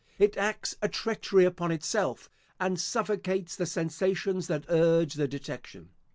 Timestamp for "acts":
0.35-0.75